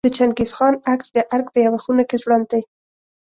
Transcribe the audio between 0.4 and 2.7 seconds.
خان عکس د ارګ په یوه خونه کې ځوړند دی.